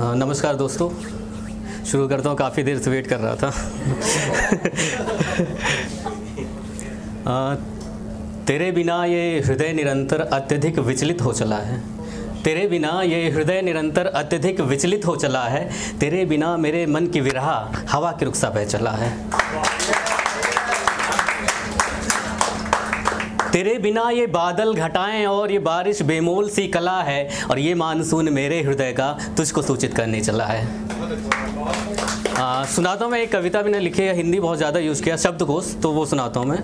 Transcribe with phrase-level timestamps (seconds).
[0.00, 0.90] नमस्कार दोस्तों।
[1.84, 3.46] शुरू करता हूँ काफ़ी देर से वेट कर रहा था।
[7.26, 7.54] आ,
[8.44, 11.82] तेरे बिना ये हृदय निरंतर अत्यधिक विचलित हो चला है।
[12.42, 17.20] तेरे बिना ये हृदय निरंतर अत्यधिक विचलित हो चला है। तेरे बिना मेरे मन की
[17.20, 19.30] विरहा हवा के रुख सा बह चला है।
[23.54, 28.28] तेरे बिना ये बादल घटाएँ और ये बारिश बेमोल सी कला है और ये मानसून
[28.28, 30.66] मेरे हृदय का तुझको सूचित करने चला है।
[32.34, 35.74] आ, सुनाता हूँ मैं एक कविता मैंने लिखी है हिंदी बहुत ज़्यादा यूज़ किया शब्दकोश
[35.82, 36.58] तो वो सुनाता हूँ मैं।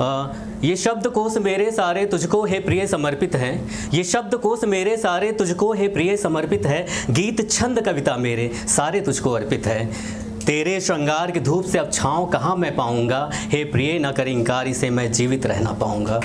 [0.00, 0.34] आ,
[0.64, 5.88] ये शब्दकोश मेरे सारे तुझको हे प्रिय समर्पित हैं। ये शब्दकोश मेरे सारे तुझको हे
[5.88, 11.64] प्रिय समर्पित है। गीत छंद कविता मेरे सारे तुझको अर्पित है। तेरे श्रृंगार की धूप
[11.64, 13.30] से अब छाँव कहाँ मैं पाऊँगा?
[13.34, 16.20] हे प्रिय, न कर इंकार इसे मैं जीवित रहना पाऊँगा।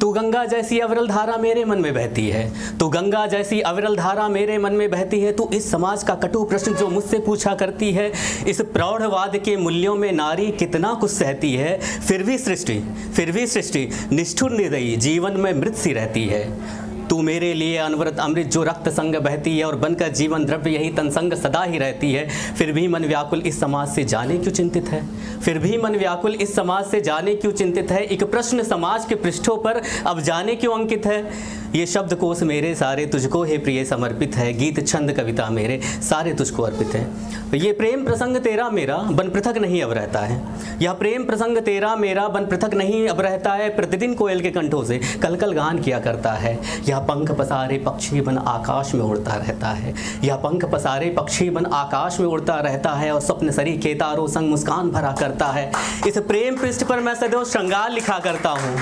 [0.00, 4.28] तू गंगा जैसी अविरल धारा मेरे मन में बहती है। तू गंगा जैसी अविरल धारा
[4.28, 7.92] मेरे मन में बहती है। तू इस समाज का कटु प्रश्न जो मुझसे पूछा करती
[7.92, 8.12] है।
[8.48, 12.78] इस प्रौढ़वाद के मूल्यों में नारी कितना कुछ सहती है। फिर भी सृष्टि,
[13.16, 18.18] फिर भी सृष्टि, निष्ठुर निर्दयी, जीवन में मृत सी रहती है। तू मेरे लिए अनवरत
[18.20, 21.78] अमृत जो रक्त संग बहती है और बनकर जीवन द्रव्य यही तन संग सदा ही
[21.78, 25.02] रहती है, फिर भी मन व्याकुल इस समाज से जाने क्यों चिंतित है?
[25.40, 28.02] फिर भी मन व्याकुल इस समाज से जाने क्यों चिंतित है?
[28.04, 31.24] एक प्रश्न समाज के पृष्ठों पर अब जाने क्यों अंकित है?
[31.74, 36.32] ये शब्द कोश मेरे सारे तुझको हे प्रिय समर्पित है, गीत छंद कविता मेरे सारे
[36.34, 40.40] तुझको अर्पित है। ये प्रेम प्रसंग तेरा मेरा, बन पृथक नहीं अब रहता है।
[40.82, 44.84] यह प्रेम प्रसंग तेरा मेरा, बन पृथक नहीं अब रहता है, प्रतिदिन कोयल के कंठों
[44.84, 49.34] से कल कल गान किया करता है। यह पंख पसारे पक्षी बन आकाश में उड़ता
[49.34, 49.94] रहता है।
[50.24, 54.50] यह पंख पसारे पक्षी बन आकाश में उड़ता रहता है और स्वप्न सरी केतारों संग
[54.50, 55.70] मुस्कान भरा करता है।
[56.06, 58.78] इस प्रेम पृष्ठ पर मैं सदैव श्रृंगार लिखा करता हूँ।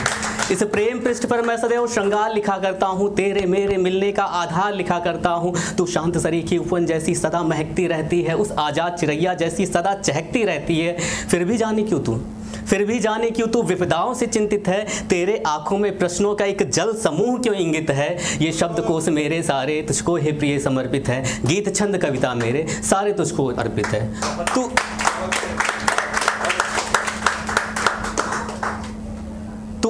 [0.51, 4.75] इस प्रेम पृष्ठ पर मैं सदैव श्रृंगार लिखा करता हूँ। तेरे मेरे मिलने का आधार
[4.75, 8.93] लिखा करता हूँ। तू शांत सरी की उपवन जैसी सदा महकती रहती है। उस आज़ाद
[8.93, 10.97] चिड़ैया जैसी सदा चहकती रहती है।
[11.31, 12.21] फिर भी जाने क्यों तू?
[12.55, 14.87] फिर भी जाने क्यों तू विपदाओं से चिंतित है?
[15.09, 18.19] तेरे आँखों में प्रश्नों का एक जल समूह क्यों इंगित है?
[18.43, 23.13] ये शब्द कोश मेरे सारे तुझको हे प्रिय समर्पित है। गीत छंद कविता मेरे सारे
[23.13, 24.15] तुझको अर्पित है।
[24.55, 24.71] तू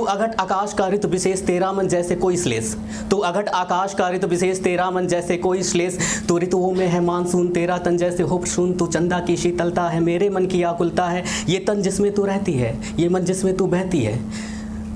[0.04, 2.74] अघट आकाश का ऋतु विशेष तेरा मन जैसे कोई श्लेष।
[3.10, 5.98] तू अघट आकाश का ऋतु विशेष तेरा मन जैसे कोई श्लेष।
[6.28, 10.00] तू ऋतुओं में है मानसून, तेरा तन जैसे हो सुन तू चंदा की शीतलता है,
[10.00, 13.66] मेरे मन की आकुलता है। ये तन जिसमें तू रहती है, ये मन जिसमें तू
[13.66, 14.54] बहती है।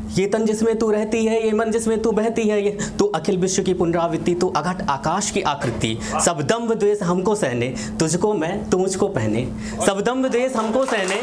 [0.09, 3.37] ये तन जिसमें तू रहती है, ये मन जिसमें तू बहती है, ये तू अखिल
[3.39, 8.71] विश्व की पुनरावृत्ति, तू अघट आकाश की आकृति। सब दम्भ द्वेष हमको सहने, तुझको मैं,
[8.71, 9.49] तू मुझको पहने।
[9.87, 11.21] सब दम्भ द्वेष हमको सहने,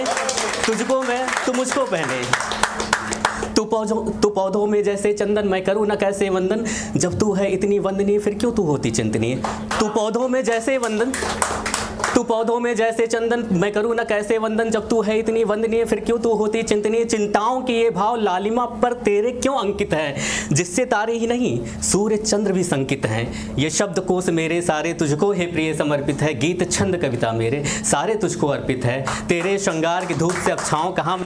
[0.68, 2.22] तुझको मैं, तू मुझको पहने।
[3.76, 6.66] पौधों, तू पौधों में जैसे चंदन, मैं करूँ न कैसे वंदन?
[6.96, 9.36] जब तू है इतनी वंदनीय, फिर क्यों तू होती चिंतनीय?
[9.80, 11.12] तू पौधों में जैसे वंदन,
[12.16, 14.70] तू पौधों में जैसे चंदन, मैं करूँ न कैसे वंदन?
[14.70, 17.06] जब तू है इतनी वंदनीय, फिर क्यों तू होती चिंतनीय?
[17.06, 20.16] चिंताओं की ये भाव लालिमा पर तेरे क्यों अंकित है?
[20.54, 25.32] जिससे तारे ही नहीं, सूर्य चंद्र भी संकित हैं। ये शब्द कोश मेरे, सारे तुझको
[25.32, 30.14] हे प्रिय समर्पित है। गीत छंद कविता मेरे, सारे तुझको अर्पित है। तेरे श्रृंगार की
[30.14, 31.26] धूप से अब कहाँ